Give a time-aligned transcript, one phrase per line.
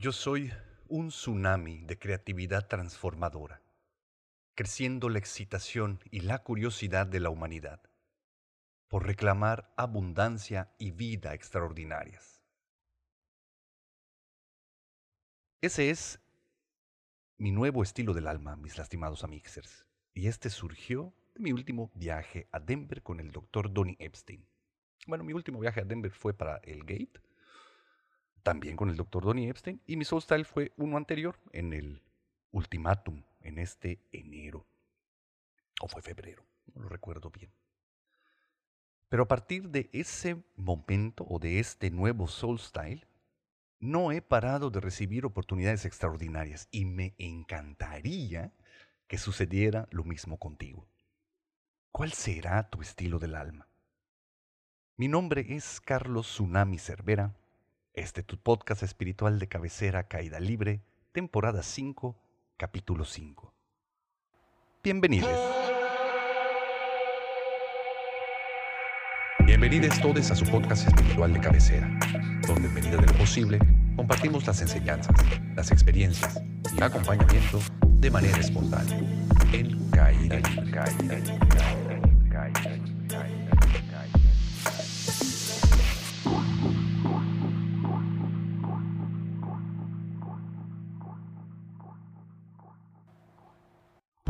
[0.00, 0.50] Yo soy
[0.88, 3.60] un tsunami de creatividad transformadora,
[4.54, 7.82] creciendo la excitación y la curiosidad de la humanidad
[8.88, 12.42] por reclamar abundancia y vida extraordinarias.
[15.60, 16.18] Ese es
[17.36, 22.48] mi nuevo estilo del alma, mis lastimados amixers, y este surgió de mi último viaje
[22.52, 24.48] a Denver con el doctor Donny Epstein.
[25.06, 27.20] Bueno, mi último viaje a Denver fue para el Gate,
[28.42, 32.02] también con el doctor Donny Epstein, y mi Soul Style fue uno anterior, en el
[32.50, 34.66] Ultimatum, en este enero.
[35.80, 36.44] O fue febrero,
[36.74, 37.52] no lo recuerdo bien.
[39.08, 43.06] Pero a partir de ese momento o de este nuevo Soul Style,
[43.80, 48.52] no he parado de recibir oportunidades extraordinarias y me encantaría
[49.06, 50.86] que sucediera lo mismo contigo.
[51.90, 53.68] ¿Cuál será tu estilo del alma?
[54.96, 57.34] Mi nombre es Carlos Tsunami Cervera
[57.94, 62.16] este tu podcast espiritual de cabecera Caída Libre, temporada 5,
[62.56, 63.52] capítulo 5.
[64.82, 65.30] Bienvenidos.
[69.44, 71.88] Bienvenidos todos a su podcast espiritual de cabecera,
[72.46, 73.58] donde en medida de lo posible
[73.96, 75.16] compartimos las enseñanzas,
[75.56, 76.40] las experiencias
[76.72, 78.98] y el acompañamiento de manera espontánea
[79.52, 80.70] en Caída Libre.
[80.70, 82.30] Caída Libre.
[82.30, 82.99] Caída Libre.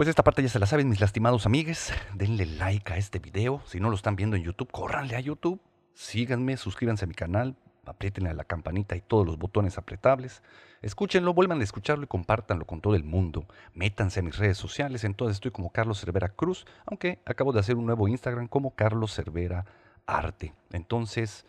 [0.01, 1.93] Pues esta parte ya se la saben mis lastimados amigues.
[2.15, 3.61] Denle like a este video.
[3.67, 5.61] Si no lo están viendo en YouTube, córranle a YouTube.
[5.93, 10.43] Síganme, suscríbanse a mi canal, apriétenle a la campanita y todos los botones apretables.
[10.81, 13.45] Escúchenlo, vuelvan a escucharlo y compártanlo con todo el mundo.
[13.75, 17.77] Métanse a mis redes sociales, entonces estoy como Carlos Cervera Cruz, aunque acabo de hacer
[17.77, 19.67] un nuevo Instagram como Carlos Cervera
[20.07, 20.55] Arte.
[20.73, 21.45] Entonces,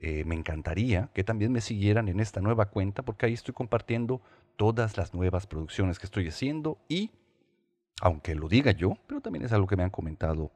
[0.00, 4.20] eh, me encantaría que también me siguieran en esta nueva cuenta porque ahí estoy compartiendo
[4.54, 7.10] todas las nuevas producciones que estoy haciendo y
[8.00, 10.50] aunque lo diga yo, pero también es algo que me han comentado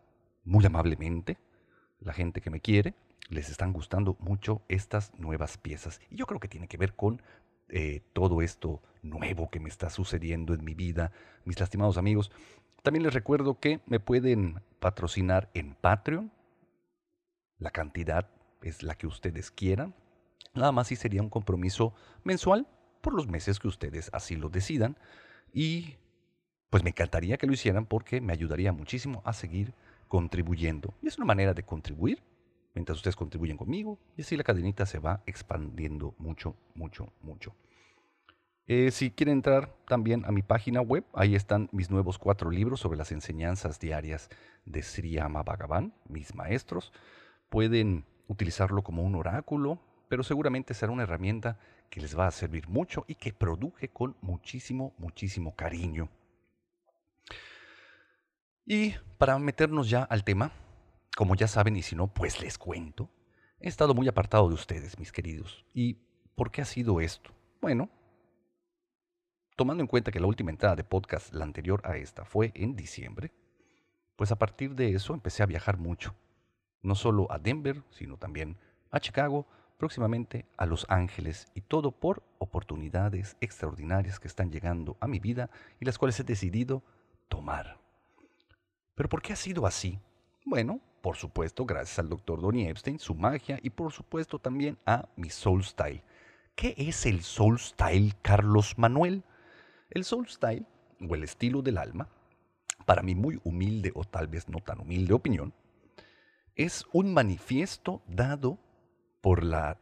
[0.44, 1.38] muy amablemente,
[2.00, 2.94] la gente que me quiere,
[3.28, 6.00] les están gustando mucho estas nuevas piezas.
[6.10, 7.22] Y yo creo que tiene que ver con
[7.68, 11.12] eh, todo esto nuevo que me está sucediendo en mi vida,
[11.44, 12.30] mis lastimados amigos.
[12.82, 16.32] También les recuerdo que me pueden patrocinar en Patreon.
[17.58, 18.28] La cantidad
[18.62, 19.94] es la que ustedes quieran.
[20.54, 21.94] Nada más si sería un compromiso
[22.24, 22.66] mensual
[23.00, 24.96] por los meses que ustedes así lo decidan.
[25.52, 25.96] Y
[26.70, 29.74] pues me encantaría que lo hicieran porque me ayudaría muchísimo a seguir
[30.08, 30.94] contribuyendo.
[31.02, 32.22] Y es una manera de contribuir
[32.74, 37.54] mientras ustedes contribuyen conmigo y así la cadenita se va expandiendo mucho, mucho, mucho.
[38.66, 42.78] Eh, si quieren entrar también a mi página web, ahí están mis nuevos cuatro libros
[42.78, 44.30] sobre las enseñanzas diarias
[44.64, 46.92] de Sri Bhagavan, mis maestros.
[47.48, 52.68] Pueden utilizarlo como un oráculo, pero seguramente será una herramienta que les va a servir
[52.68, 56.08] mucho y que produje con muchísimo, muchísimo cariño.
[58.72, 60.52] Y para meternos ya al tema,
[61.16, 63.10] como ya saben y si no, pues les cuento,
[63.58, 65.66] he estado muy apartado de ustedes, mis queridos.
[65.74, 65.94] ¿Y
[66.36, 67.32] por qué ha sido esto?
[67.60, 67.90] Bueno,
[69.56, 72.76] tomando en cuenta que la última entrada de podcast, la anterior a esta, fue en
[72.76, 73.32] diciembre,
[74.14, 76.14] pues a partir de eso empecé a viajar mucho.
[76.80, 78.56] No solo a Denver, sino también
[78.92, 79.48] a Chicago,
[79.78, 85.50] próximamente a Los Ángeles, y todo por oportunidades extraordinarias que están llegando a mi vida
[85.80, 86.84] y las cuales he decidido
[87.28, 87.79] tomar.
[89.00, 89.98] ¿Pero por qué ha sido así?
[90.44, 95.08] Bueno, por supuesto, gracias al doctor Donny Epstein, su magia y por supuesto también a
[95.16, 96.02] mi Soul Style.
[96.54, 99.24] ¿Qué es el Soul Style, Carlos Manuel?
[99.88, 100.66] El Soul Style,
[101.00, 102.10] o el estilo del alma,
[102.84, 105.54] para mi muy humilde o tal vez no tan humilde opinión,
[106.54, 108.58] es un manifiesto dado
[109.22, 109.80] por la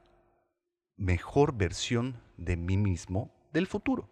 [0.97, 4.09] mejor versión de mí mismo del futuro,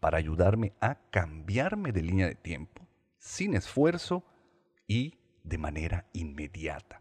[0.00, 2.81] para ayudarme a cambiarme de línea de tiempo
[3.22, 4.24] sin esfuerzo
[4.88, 7.00] y de manera inmediata.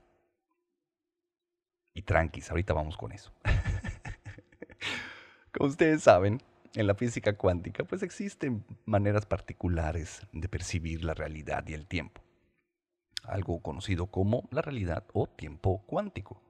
[1.96, 3.34] Y tranquis, ahorita vamos con eso.
[5.52, 6.40] Como ustedes saben,
[6.76, 12.22] en la física cuántica pues existen maneras particulares de percibir la realidad y el tiempo.
[13.24, 16.42] Algo conocido como la realidad o tiempo cuántico.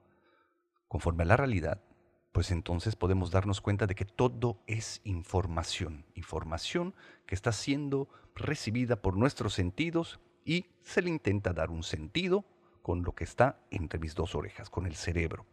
[0.86, 1.82] Conforme a la realidad,
[2.32, 6.94] pues entonces podemos darnos cuenta de que todo es información, información
[7.26, 12.44] que está siendo recibida por nuestros sentidos y se le intenta dar un sentido
[12.80, 15.46] con lo que está entre mis dos orejas, con el cerebro.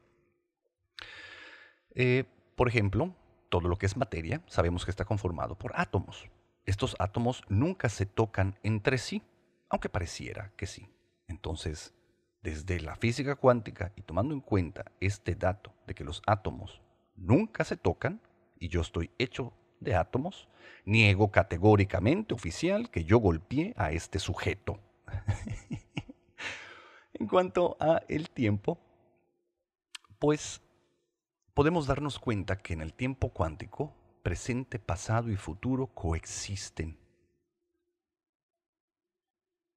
[1.93, 2.23] Eh,
[2.55, 3.13] por ejemplo,
[3.49, 6.29] todo lo que es materia sabemos que está conformado por átomos.
[6.65, 9.21] Estos átomos nunca se tocan entre sí,
[9.69, 10.87] aunque pareciera que sí.
[11.27, 11.93] Entonces,
[12.41, 16.81] desde la física cuántica y tomando en cuenta este dato de que los átomos
[17.15, 18.21] nunca se tocan
[18.59, 20.47] y yo estoy hecho de átomos,
[20.85, 24.79] niego categóricamente, oficial, que yo golpeé a este sujeto.
[27.13, 28.79] en cuanto a el tiempo,
[30.19, 30.61] pues
[31.53, 36.97] podemos darnos cuenta que en el tiempo cuántico, presente, pasado y futuro coexisten.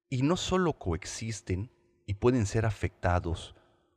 [0.09, 1.71] Y no solo coexisten
[2.05, 3.55] y pueden ser afectados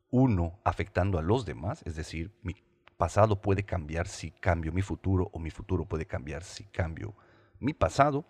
[0.09, 2.55] uno afectando a los demás, es decir, mi
[2.97, 7.15] pasado puede cambiar si cambio mi futuro o mi futuro puede cambiar si cambio
[7.59, 8.25] mi pasado,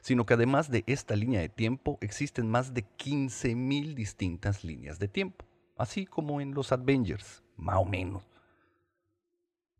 [0.00, 5.08] sino que además de esta línea de tiempo existen más de 15.000 distintas líneas de
[5.08, 5.44] tiempo,
[5.76, 8.28] así como en los Avengers, más o menos.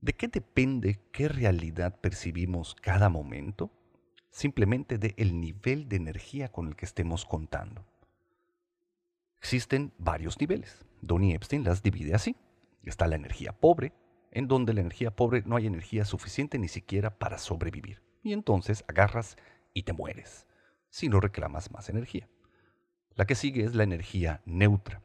[0.01, 3.71] ¿De qué depende qué realidad percibimos cada momento?
[4.31, 7.85] Simplemente de el nivel de energía con el que estemos contando.
[9.41, 10.85] Existen varios niveles.
[11.03, 12.37] Donnie Epstein las divide así.
[12.83, 13.93] Está la energía pobre,
[14.31, 18.03] en donde la energía pobre no hay energía suficiente ni siquiera para sobrevivir.
[18.23, 19.37] Y entonces agarras
[19.73, 20.47] y te mueres,
[20.91, 22.29] si no reclamas más energía.
[23.15, 25.03] La que sigue es la energía neutra.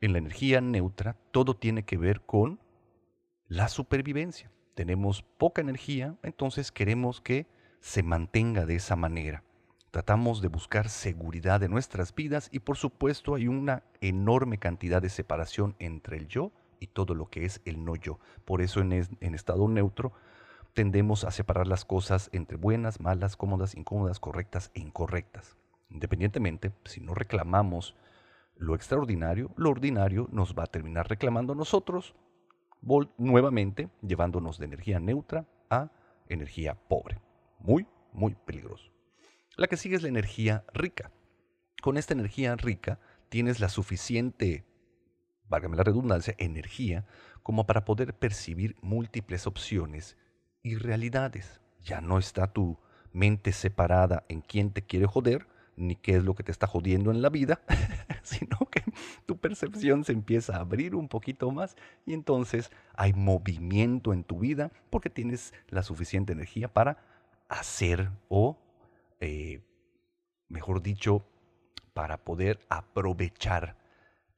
[0.00, 2.60] En la energía neutra todo tiene que ver con
[3.48, 4.50] la supervivencia.
[4.74, 7.46] Tenemos poca energía, entonces queremos que
[7.80, 9.42] se mantenga de esa manera.
[9.90, 15.08] Tratamos de buscar seguridad en nuestras vidas y por supuesto hay una enorme cantidad de
[15.08, 18.18] separación entre el yo y todo lo que es el no yo.
[18.44, 20.12] Por eso en, en estado neutro
[20.74, 25.56] tendemos a separar las cosas entre buenas, malas, cómodas, incómodas, correctas e incorrectas.
[25.88, 27.96] Independientemente, si no reclamamos
[28.56, 32.14] lo extraordinario, lo ordinario nos va a terminar reclamando a nosotros,
[33.16, 35.90] nuevamente llevándonos de energía neutra a
[36.28, 37.20] energía pobre.
[37.58, 38.95] Muy, muy peligroso.
[39.56, 41.10] La que sigue es la energía rica.
[41.82, 42.98] Con esta energía rica
[43.28, 44.64] tienes la suficiente
[45.48, 47.04] válgame la redundancia, energía,
[47.42, 50.16] como para poder percibir múltiples opciones
[50.62, 51.60] y realidades.
[51.84, 52.78] Ya no está tu
[53.12, 57.10] mente separada en quién te quiere joder, ni qué es lo que te está jodiendo
[57.10, 57.60] en la vida,
[58.22, 58.82] sino que
[59.26, 64.38] tu percepción se empieza a abrir un poquito más y entonces hay movimiento en tu
[64.40, 66.98] vida porque tienes la suficiente energía para
[67.48, 68.58] hacer o,
[69.20, 69.62] eh,
[70.48, 71.26] mejor dicho,
[71.92, 73.78] para poder aprovechar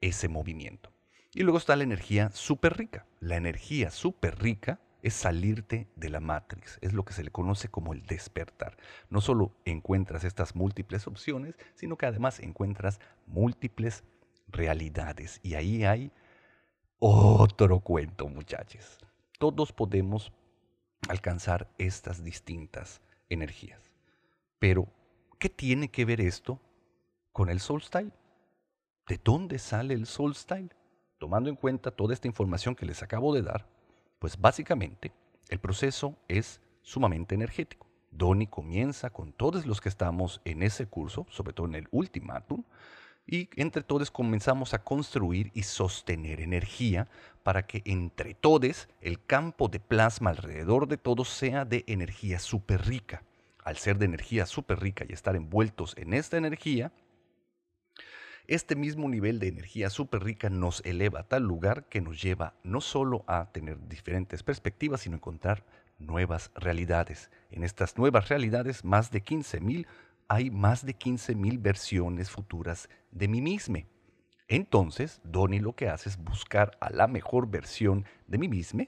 [0.01, 0.93] ese movimiento.
[1.35, 3.07] Y luego está la energía súper rica.
[3.21, 7.69] La energía súper rica es salirte de la matrix, es lo que se le conoce
[7.69, 8.77] como el despertar.
[9.11, 14.05] No solo encuentras estas múltiples opciones, sino que además encuentras múltiples
[14.49, 15.41] realidades.
[15.43, 16.11] Y ahí hay
[16.99, 18.99] otro cuento, muchachos.
[19.39, 20.33] Todos podemos
[21.09, 23.88] alcanzar estas distintas energías.
[24.59, 24.89] Pero,
[25.39, 26.61] ¿qué tiene que ver esto
[27.33, 28.13] con el soul style?
[29.07, 30.71] ¿De dónde sale el soul style?
[31.19, 33.67] tomando en cuenta toda esta información que les acabo de dar,
[34.19, 35.13] pues básicamente
[35.49, 37.87] el proceso es sumamente energético.
[38.11, 42.65] Donny comienza con todos los que estamos en ese curso, sobre todo en el ultimátum,
[43.27, 47.09] y entre todos comenzamos a construir y sostener energía
[47.43, 52.87] para que entre todos el campo de plasma alrededor de todos sea de energía súper
[52.87, 53.23] rica.
[53.69, 56.91] Al ser de energía súper rica y estar envueltos en esta energía,
[58.47, 62.55] este mismo nivel de energía súper rica nos eleva a tal lugar que nos lleva
[62.63, 65.67] no solo a tener diferentes perspectivas, sino a encontrar
[65.99, 67.31] nuevas realidades.
[67.51, 69.87] En estas nuevas realidades, más de 15.000,
[70.29, 73.81] hay más de 15.000 versiones futuras de mí mismo.
[74.49, 78.87] Entonces, Donnie lo que hace es buscar a la mejor versión de mí mismo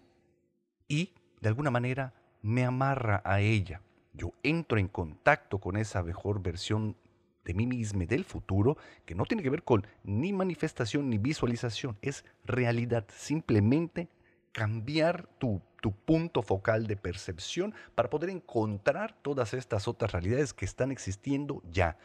[0.88, 3.82] y, de alguna manera, me amarra a ella.
[4.12, 6.96] Yo entro en contacto con esa mejor versión
[7.44, 11.96] de mí mismo, del futuro, que no tiene que ver con ni manifestación ni visualización,
[12.02, 14.08] es realidad, simplemente
[14.52, 20.64] cambiar tu, tu, punto focal de percepción para poder encontrar todas estas otras realidades que
[20.64, 21.96] están existiendo ya.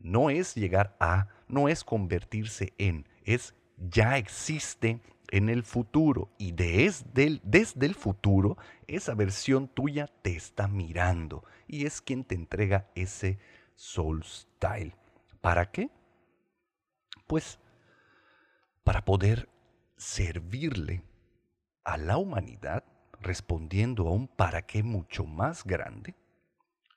[0.00, 6.52] No es llegar a, no es convertirse en, es ya existe en el futuro y
[6.52, 12.34] desde el, desde el futuro esa versión tuya te está mirando y es quien te
[12.34, 13.38] entrega ese
[13.74, 14.94] Soul Style.
[15.40, 15.90] ¿Para qué?
[17.26, 17.58] Pues
[18.82, 19.48] para poder
[19.96, 21.02] servirle
[21.84, 22.84] a la humanidad
[23.20, 26.14] respondiendo a un para qué mucho más grande,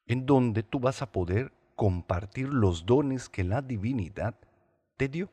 [0.06, 4.36] en donde tú vas a poder compartir los dones que la divinidad
[4.98, 5.30] te dio.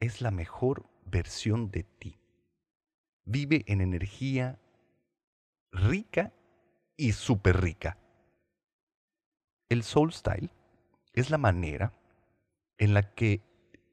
[0.00, 2.18] Es la mejor versión de ti.
[3.24, 4.58] Vive en energía
[5.70, 6.32] rica
[6.96, 7.98] y súper rica.
[9.68, 10.50] El soul style
[11.12, 11.92] es la manera
[12.78, 13.42] en la que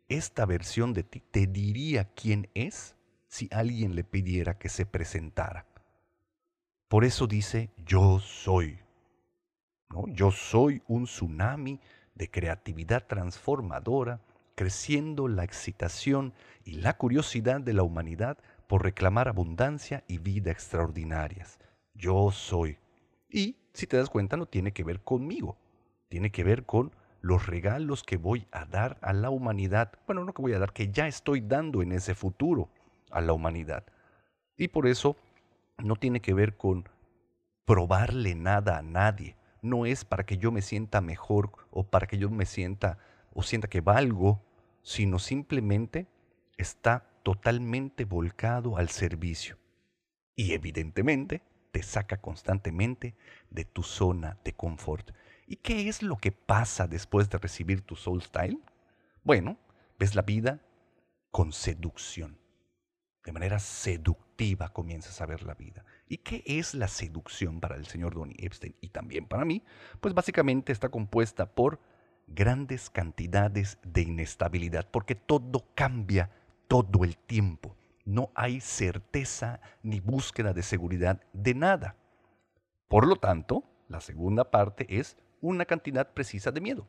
[0.08, 2.96] esta versión de ti te diría quién es
[3.28, 5.68] si alguien le pidiera que se presentara.
[6.88, 8.80] Por eso dice, yo soy.
[9.90, 10.08] ¿no?
[10.08, 11.80] Yo soy un tsunami
[12.16, 14.22] de creatividad transformadora,
[14.60, 16.34] creciendo la excitación
[16.66, 18.38] y la curiosidad de la humanidad
[18.68, 21.60] por reclamar abundancia y vida extraordinarias.
[21.94, 22.78] Yo soy.
[23.30, 25.56] Y, si te das cuenta, no tiene que ver conmigo,
[26.10, 29.94] tiene que ver con los regalos que voy a dar a la humanidad.
[30.06, 32.68] Bueno, no que voy a dar, que ya estoy dando en ese futuro
[33.12, 33.86] a la humanidad.
[34.58, 35.16] Y por eso
[35.78, 36.84] no tiene que ver con
[37.64, 39.38] probarle nada a nadie.
[39.62, 42.98] No es para que yo me sienta mejor o para que yo me sienta
[43.34, 44.42] o sienta que valgo,
[44.82, 46.08] sino simplemente
[46.58, 49.58] está totalmente volcado al servicio.
[50.36, 53.16] Y evidentemente te saca constantemente
[53.50, 55.12] de tu zona de confort.
[55.46, 58.60] ¿Y qué es lo que pasa después de recibir tu soul style?
[59.24, 59.58] Bueno,
[59.98, 60.62] ves la vida
[61.32, 62.40] con seducción.
[63.24, 65.86] De manera seductiva comienzas a ver la vida.
[66.08, 69.64] ¿Y qué es la seducción para el señor Donny Epstein y también para mí?
[70.00, 71.80] Pues básicamente está compuesta por
[72.34, 76.30] grandes cantidades de inestabilidad, porque todo cambia
[76.68, 77.76] todo el tiempo.
[78.06, 81.96] No hay certeza ni búsqueda de seguridad de nada.
[82.88, 86.88] Por lo tanto, la segunda parte es una cantidad precisa de miedo.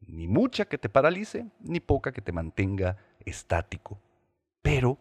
[0.00, 4.00] Ni mucha que te paralice, ni poca que te mantenga estático.
[4.62, 4.98] Pero,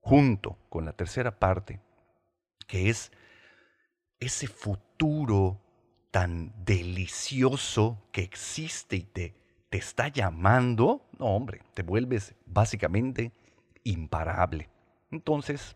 [0.00, 1.80] junto con la tercera parte,
[2.66, 3.12] que es
[4.18, 5.60] ese futuro
[6.12, 9.34] tan delicioso que existe y te,
[9.70, 13.32] te está llamando, no hombre, te vuelves básicamente
[13.82, 14.68] imparable.
[15.10, 15.74] Entonces,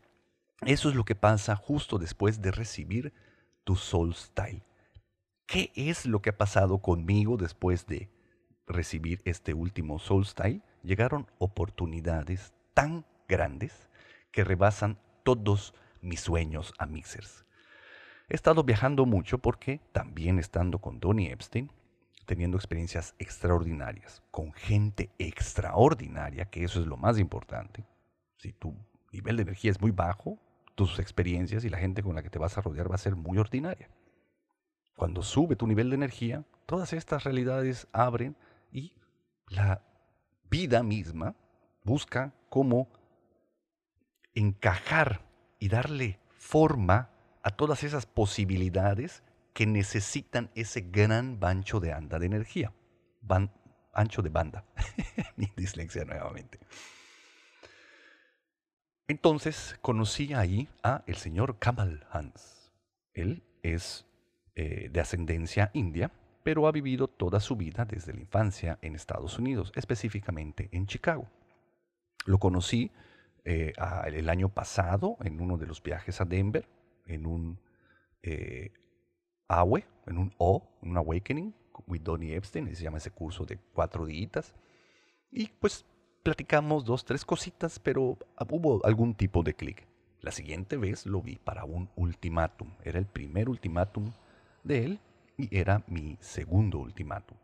[0.66, 3.14] eso es lo que pasa justo después de recibir
[3.64, 4.62] tu Soul Style.
[5.46, 8.10] ¿Qué es lo que ha pasado conmigo después de
[8.66, 10.60] recibir este último Soul Style?
[10.82, 13.88] Llegaron oportunidades tan grandes
[14.32, 17.46] que rebasan todos mis sueños a Mixers.
[18.28, 21.70] He estado viajando mucho porque también estando con Donny Epstein,
[22.24, 27.84] teniendo experiencias extraordinarias, con gente extraordinaria, que eso es lo más importante.
[28.38, 28.74] Si tu
[29.12, 30.38] nivel de energía es muy bajo,
[30.74, 33.14] tus experiencias y la gente con la que te vas a rodear va a ser
[33.14, 33.88] muy ordinaria.
[34.96, 38.36] Cuando sube tu nivel de energía, todas estas realidades abren
[38.72, 38.94] y
[39.48, 39.82] la
[40.50, 41.36] vida misma
[41.84, 42.88] busca cómo
[44.34, 45.22] encajar
[45.58, 47.10] y darle forma
[47.46, 49.22] a todas esas posibilidades
[49.54, 52.72] que necesitan ese gran bancho de anda de energía.
[53.92, 54.64] ancho de banda.
[55.36, 56.58] Mi dislexia nuevamente.
[59.06, 62.72] Entonces conocí ahí a el señor Kamal Hans.
[63.14, 64.04] Él es
[64.56, 66.10] eh, de ascendencia india,
[66.42, 71.30] pero ha vivido toda su vida desde la infancia en Estados Unidos, específicamente en Chicago.
[72.24, 72.90] Lo conocí
[73.44, 73.72] eh,
[74.06, 76.66] el año pasado en uno de los viajes a Denver
[77.06, 77.58] en un
[78.22, 78.72] eh,
[79.48, 81.54] AWE, en un O, un Awakening,
[81.86, 84.54] with Donnie Epstein, se llama ese curso de cuatro días.
[85.30, 85.84] Y pues
[86.22, 88.18] platicamos dos, tres cositas, pero
[88.50, 89.86] hubo algún tipo de clic.
[90.20, 92.70] La siguiente vez lo vi para un ultimátum.
[92.82, 94.12] Era el primer ultimátum
[94.64, 95.00] de él
[95.36, 97.36] y era mi segundo ultimátum.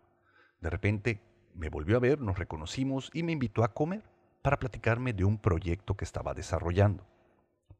[0.60, 1.20] De repente
[1.54, 4.02] me volvió a ver, nos reconocimos y me invitó a comer
[4.42, 7.06] para platicarme de un proyecto que estaba desarrollando.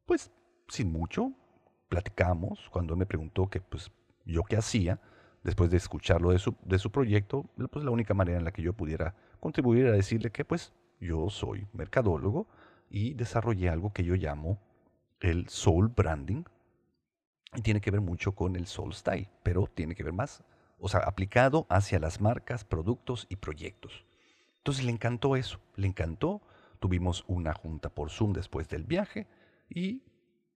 [0.07, 0.31] Pues
[0.69, 1.33] sin mucho,
[1.93, 3.93] platicamos cuando me preguntó que pues
[4.25, 4.99] yo qué hacía
[5.45, 8.63] después de escucharlo de su, de su proyecto, pues la única manera en la que
[8.63, 12.47] yo pudiera contribuir era decirle que pues yo soy mercadólogo
[12.89, 14.59] y desarrollé algo que yo llamo
[15.21, 16.45] el soul branding
[17.55, 20.43] y tiene que ver mucho con el soul style, pero tiene que ver más,
[20.79, 24.07] o sea, aplicado hacia las marcas, productos y proyectos.
[24.61, 26.41] Entonces le encantó eso, le encantó.
[26.81, 29.27] Tuvimos una junta por Zoom después del viaje
[29.69, 30.03] y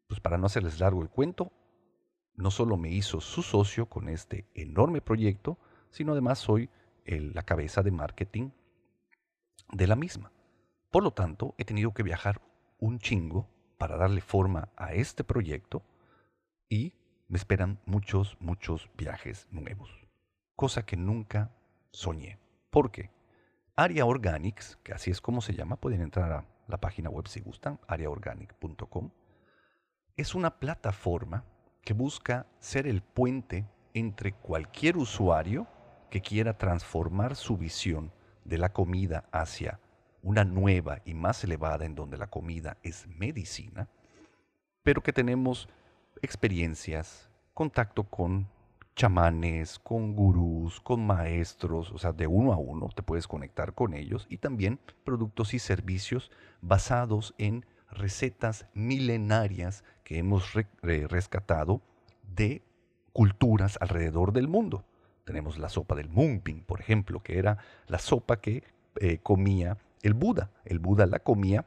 [0.06, 1.52] pues para no hacerles largo el cuento,
[2.34, 5.58] no solo me hizo su socio con este enorme proyecto,
[5.90, 6.70] sino además soy
[7.06, 8.50] la cabeza de marketing
[9.72, 10.32] de la misma.
[10.90, 12.40] Por lo tanto, he tenido que viajar
[12.78, 13.48] un chingo
[13.78, 15.82] para darle forma a este proyecto
[16.68, 16.94] y
[17.28, 19.90] me esperan muchos, muchos viajes nuevos,
[20.54, 21.50] cosa que nunca
[21.90, 22.38] soñé.
[22.70, 23.10] ¿Por qué?
[23.74, 27.40] Aria Organics, que así es como se llama, pueden entrar a la página web si
[27.40, 29.10] gustan, ariaorganic.com
[30.16, 31.44] es una plataforma
[31.82, 35.66] que busca ser el puente entre cualquier usuario
[36.10, 38.12] que quiera transformar su visión
[38.44, 39.78] de la comida hacia
[40.22, 43.88] una nueva y más elevada en donde la comida es medicina,
[44.82, 45.68] pero que tenemos
[46.22, 48.48] experiencias, contacto con
[48.94, 53.92] chamanes, con gurús, con maestros, o sea, de uno a uno te puedes conectar con
[53.92, 56.30] ellos y también productos y servicios
[56.62, 57.66] basados en
[57.98, 61.80] recetas milenarias que hemos rescatado
[62.34, 62.62] de
[63.12, 64.84] culturas alrededor del mundo.
[65.24, 68.62] Tenemos la sopa del Mungping, por ejemplo, que era la sopa que
[69.00, 70.50] eh, comía el Buda.
[70.64, 71.64] El Buda la comía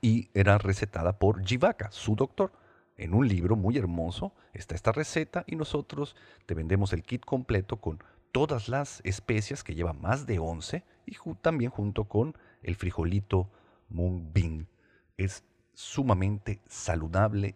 [0.00, 2.52] y era recetada por Jivaka, su doctor.
[2.96, 6.16] En un libro muy hermoso está esta receta y nosotros
[6.46, 8.02] te vendemos el kit completo con
[8.32, 13.48] todas las especias que lleva más de 11 y también junto con el frijolito
[13.88, 14.68] Mung Bean.
[15.20, 17.54] Es sumamente saludable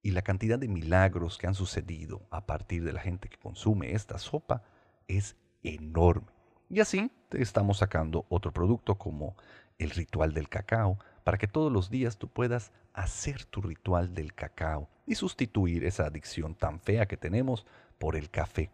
[0.00, 3.94] y la cantidad de milagros que han sucedido a partir de la gente que consume
[3.94, 4.62] esta sopa
[5.08, 5.34] es
[5.64, 6.28] enorme.
[6.70, 9.34] Y así estamos sacando otro producto como
[9.76, 14.32] el ritual del cacao, para que todos los días tú puedas hacer tu ritual del
[14.32, 17.66] cacao y sustituir esa adicción tan fea que tenemos
[17.98, 18.70] por el café.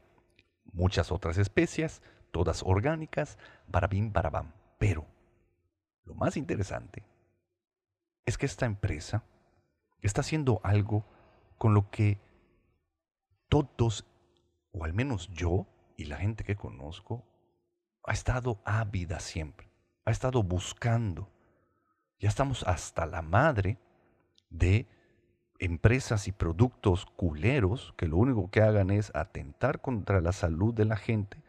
[0.74, 4.52] Muchas otras especias, todas orgánicas, barabim barabam.
[4.78, 5.06] Pero
[6.04, 7.02] lo más interesante
[8.24, 9.24] es que esta empresa
[10.02, 11.04] está haciendo algo
[11.58, 12.18] con lo que
[13.48, 14.06] todos,
[14.72, 17.24] o al menos yo y la gente que conozco,
[18.04, 19.70] ha estado ávida siempre,
[20.04, 21.28] ha estado buscando.
[22.18, 23.78] Ya estamos hasta la madre
[24.48, 24.86] de
[25.58, 30.86] empresas y productos culeros que lo único que hagan es atentar contra la salud de
[30.86, 31.42] la gente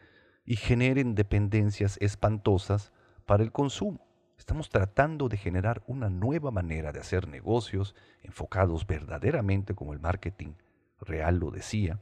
[0.44, 2.92] y generen dependencias espantosas
[3.24, 4.06] para el consumo.
[4.38, 10.54] Estamos tratando de generar una nueva manera de hacer negocios enfocados verdaderamente, como el marketing
[11.00, 12.00] real lo decía,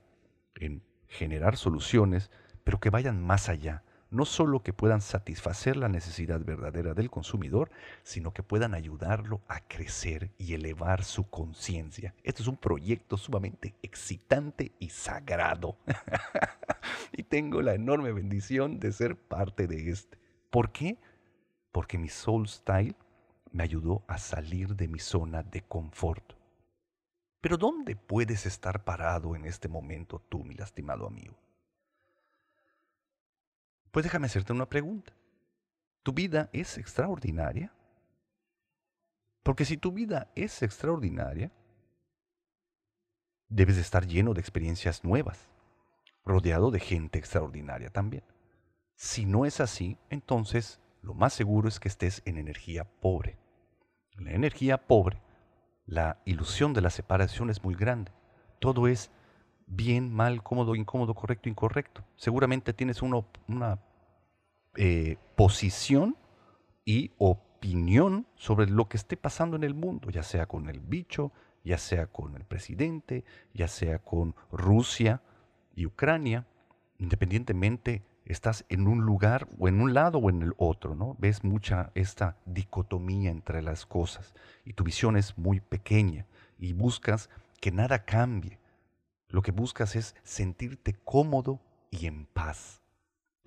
[0.54, 2.30] en generar soluciones,
[2.64, 3.82] pero que vayan más allá.
[4.10, 7.70] No solo que puedan satisfacer la necesidad verdadera del consumidor,
[8.02, 12.14] sino que puedan ayudarlo a crecer y elevar su conciencia.
[12.24, 15.76] Esto es un proyecto sumamente excitante y sagrado.
[17.12, 20.18] y tengo la enorme bendición de ser parte de este.
[20.50, 20.98] ¿Por qué?
[21.72, 22.96] Porque mi soul style
[23.52, 26.34] me ayudó a salir de mi zona de confort.
[27.40, 31.34] Pero ¿dónde puedes estar parado en este momento tú, mi lastimado amigo?
[33.90, 35.12] Pues déjame hacerte una pregunta.
[36.02, 37.72] ¿Tu vida es extraordinaria?
[39.42, 41.50] Porque si tu vida es extraordinaria,
[43.48, 45.48] debes estar lleno de experiencias nuevas,
[46.24, 48.22] rodeado de gente extraordinaria también.
[48.94, 53.38] Si no es así, entonces lo más seguro es que estés en energía pobre.
[54.16, 55.20] En la energía pobre,
[55.86, 58.12] la ilusión de la separación es muy grande.
[58.58, 59.10] Todo es
[59.66, 62.04] bien, mal, cómodo, incómodo, correcto, incorrecto.
[62.16, 63.78] Seguramente tienes una,
[64.76, 66.16] eh, posición
[66.84, 71.32] y opinión sobre lo que esté pasando en el mundo, ya sea con el bicho,
[71.64, 75.22] ya sea con el presidente, ya sea con Rusia
[75.74, 76.46] y Ucrania,
[76.98, 81.16] independientemente estás en un lugar o en un lado o en el otro, ¿no?
[81.18, 86.26] Ves mucha esta dicotomía entre las cosas y tu visión es muy pequeña
[86.58, 87.28] y buscas
[87.60, 88.58] que nada cambie.
[89.28, 92.82] Lo que buscas es sentirte cómodo y en paz,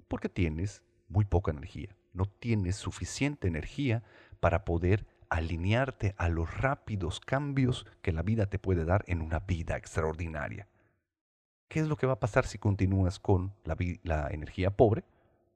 [0.08, 4.04] porque tienes muy poca energía, no tienes suficiente energía
[4.40, 9.40] para poder alinearte a los rápidos cambios que la vida te puede dar en una
[9.40, 10.68] vida extraordinaria.
[11.68, 15.04] ¿Qué es lo que va a pasar si continúas con la, energía pobre?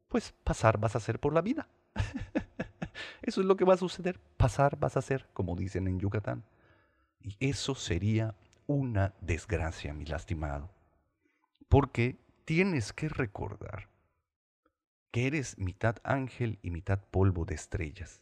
[0.07, 1.67] Pues pasar vas a hacer por la vida.
[3.21, 4.19] eso es lo que va a suceder.
[4.37, 6.43] Pasar vas a hacer, como dicen en Yucatán.
[7.21, 10.69] Y eso sería una desgracia, mi lastimado.
[11.69, 13.89] Porque tienes que recordar
[15.11, 18.21] que eres mitad ángel y mitad polvo de estrellas,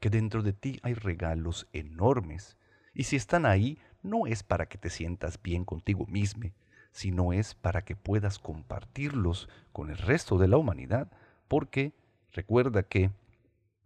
[0.00, 2.56] que dentro de ti hay regalos enormes,
[2.94, 6.50] y si están ahí, no es para que te sientas bien contigo mismo,
[6.92, 11.10] sino es para que puedas compartirlos con el resto de la humanidad,
[11.48, 11.94] porque
[12.32, 13.10] recuerda que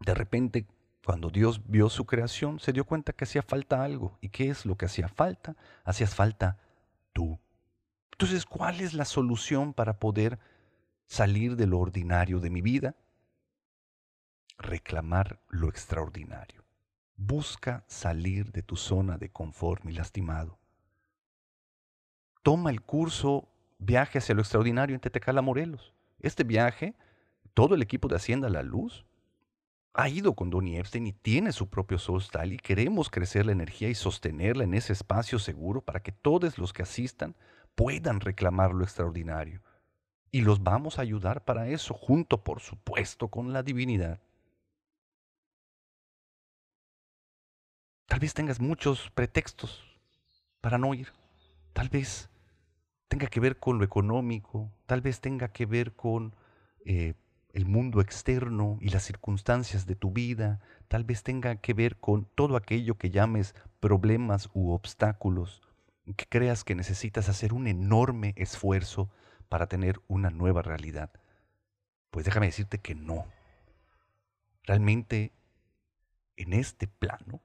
[0.00, 0.66] de repente
[1.04, 4.18] cuando Dios vio su creación se dio cuenta que hacía falta algo.
[4.20, 5.54] ¿Y qué es lo que hacía falta?
[5.84, 6.58] Hacías falta
[7.12, 7.38] tú.
[8.10, 10.40] Entonces, ¿cuál es la solución para poder
[11.04, 12.96] salir de lo ordinario de mi vida?
[14.58, 16.64] Reclamar lo extraordinario.
[17.14, 20.58] Busca salir de tu zona de confort, mi lastimado
[22.46, 25.92] toma el curso Viaje hacia lo extraordinario en Tetecala, Morelos.
[26.20, 26.94] Este viaje,
[27.54, 29.04] todo el equipo de Hacienda La Luz
[29.94, 33.50] ha ido con Donny Epstein y tiene su propio Soul Style y queremos crecer la
[33.50, 37.34] energía y sostenerla en ese espacio seguro para que todos los que asistan
[37.74, 39.60] puedan reclamar lo extraordinario.
[40.30, 44.20] Y los vamos a ayudar para eso, junto, por supuesto, con la divinidad.
[48.06, 49.84] Tal vez tengas muchos pretextos
[50.60, 51.12] para no ir.
[51.72, 52.30] Tal vez
[53.08, 56.34] tenga que ver con lo económico, tal vez tenga que ver con
[56.84, 57.14] eh,
[57.52, 62.26] el mundo externo y las circunstancias de tu vida tal vez tenga que ver con
[62.34, 65.62] todo aquello que llames problemas u obstáculos,
[66.16, 69.10] que creas que necesitas hacer un enorme esfuerzo
[69.48, 71.10] para tener una nueva realidad.
[72.10, 73.26] Pues déjame decirte que no.
[74.64, 75.32] Realmente,
[76.36, 77.40] en este plano,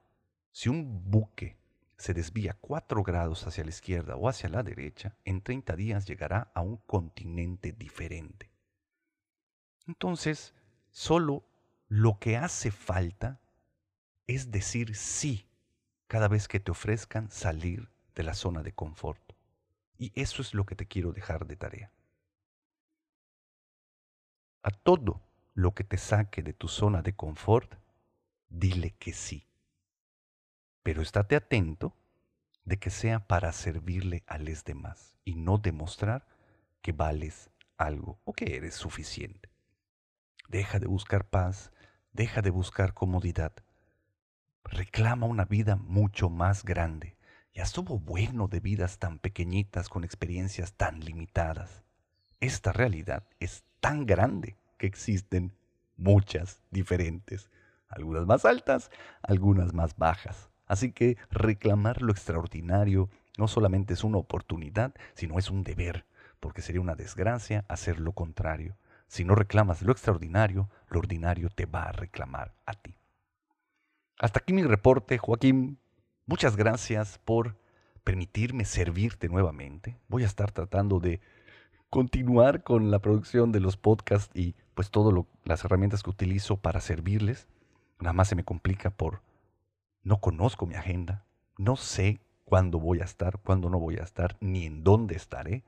[0.50, 1.56] si un buque
[1.96, 6.50] se desvía cuatro grados hacia la izquierda o hacia la derecha, en 30 días llegará
[6.54, 8.50] a un continente diferente.
[9.86, 10.54] Entonces,
[10.90, 11.44] solo
[11.88, 13.40] lo que hace falta
[14.26, 15.46] es decir sí
[16.06, 19.22] cada vez que te ofrezcan salir de la zona de confort.
[19.98, 21.92] Y eso es lo que te quiero dejar de tarea.
[24.62, 25.20] A todo
[25.54, 27.74] lo que te saque de tu zona de confort,
[28.48, 29.46] dile que sí.
[30.82, 31.94] Pero estate atento
[32.64, 36.26] de que sea para servirle a los demás y no demostrar
[36.80, 39.50] que vales algo o que eres suficiente.
[40.48, 41.72] Deja de buscar paz,
[42.12, 43.52] deja de buscar comodidad.
[44.64, 47.16] Reclama una vida mucho más grande.
[47.54, 51.82] Ya estuvo bueno de vidas tan pequeñitas con experiencias tan limitadas.
[52.40, 55.54] Esta realidad es tan grande que existen
[55.96, 57.50] muchas diferentes,
[57.88, 58.90] algunas más altas,
[59.22, 60.51] algunas más bajas.
[60.72, 66.06] Así que reclamar lo extraordinario no solamente es una oportunidad, sino es un deber,
[66.40, 68.78] porque sería una desgracia hacer lo contrario.
[69.06, 72.96] Si no reclamas lo extraordinario, lo ordinario te va a reclamar a ti.
[74.18, 75.76] Hasta aquí mi reporte, Joaquín.
[76.24, 77.58] Muchas gracias por
[78.02, 79.98] permitirme servirte nuevamente.
[80.08, 81.20] Voy a estar tratando de
[81.90, 86.80] continuar con la producción de los podcasts y pues todas las herramientas que utilizo para
[86.80, 87.46] servirles.
[88.00, 89.20] Nada más se me complica por
[90.02, 91.26] no conozco mi agenda,
[91.58, 95.64] no sé cuándo voy a estar, cuándo no voy a estar, ni en dónde estaré.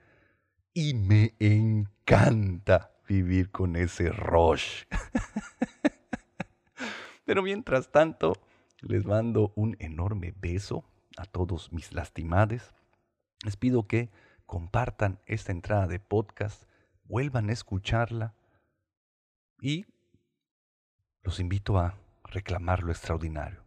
[0.72, 4.84] Y me encanta vivir con ese rush.
[7.24, 8.34] Pero mientras tanto,
[8.80, 10.84] les mando un enorme beso
[11.16, 12.74] a todos mis lastimades.
[13.44, 14.10] Les pido que
[14.46, 16.64] compartan esta entrada de podcast,
[17.04, 18.34] vuelvan a escucharla
[19.60, 19.86] y
[21.22, 23.63] los invito a reclamar lo extraordinario.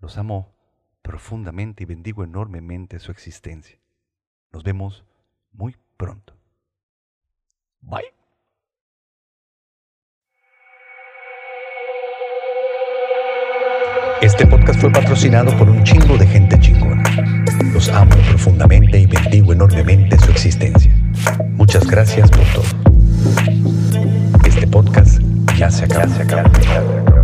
[0.00, 0.54] Los amo
[1.02, 3.78] profundamente y bendigo enormemente su existencia.
[4.52, 5.04] Nos vemos
[5.52, 6.34] muy pronto.
[7.80, 8.12] Bye.
[14.20, 17.02] Este podcast fue patrocinado por un chingo de gente chingona.
[17.72, 20.92] Los amo profundamente y bendigo enormemente su existencia.
[21.52, 22.64] Muchas gracias por todo.
[24.44, 25.20] Este podcast
[25.56, 26.06] ya se acaba.
[26.06, 27.15] Ya se acaba.